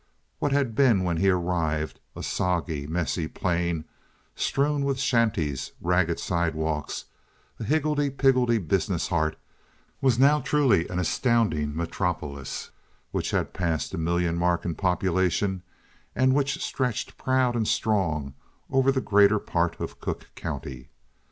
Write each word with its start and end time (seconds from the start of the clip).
What 0.39 0.51
had 0.51 0.73
been 0.73 1.03
when 1.03 1.17
he 1.17 1.29
arrived 1.29 1.99
a 2.15 2.23
soggy, 2.23 2.87
messy 2.87 3.27
plain 3.27 3.85
strewn 4.35 4.83
with 4.83 4.99
shanties, 4.99 5.73
ragged 5.79 6.19
sidewalks, 6.19 7.05
a 7.59 7.63
higgledy 7.63 8.09
piggledy 8.09 8.57
business 8.57 9.09
heart, 9.09 9.37
was 10.01 10.17
now 10.17 10.39
truly 10.41 10.87
an 10.87 10.97
astounding 10.97 11.75
metropolis 11.75 12.71
which 13.11 13.29
had 13.29 13.53
passed 13.53 13.91
the 13.91 13.99
million 13.99 14.37
mark 14.39 14.65
in 14.65 14.73
population 14.73 15.61
and 16.15 16.33
which 16.33 16.63
stretched 16.63 17.15
proud 17.19 17.55
and 17.55 17.67
strong 17.67 18.33
over 18.71 18.91
the 18.91 19.01
greater 19.01 19.37
part 19.37 19.79
of 19.79 20.01
Cook 20.01 20.31
County. 20.33 20.89